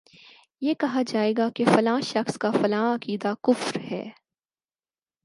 یہ 0.61 0.73
کہا 0.73 1.01
جائے 1.07 1.33
گا 1.37 1.47
کہ 1.55 1.65
فلاں 1.65 1.99
شخص 2.01 2.37
کا 2.37 2.51
فلاں 2.51 2.83
عقیدہ 2.95 3.33
کفر 3.43 3.79
ہے 3.91 4.03